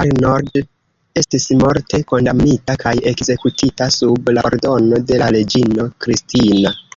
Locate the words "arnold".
0.00-0.58